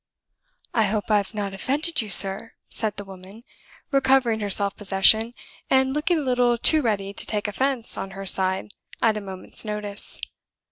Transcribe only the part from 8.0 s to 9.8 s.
her side, at a moment's